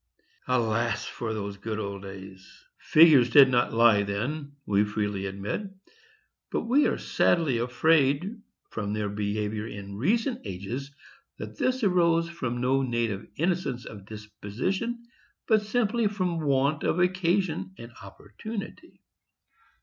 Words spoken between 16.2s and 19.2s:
want of occasion and opportunity.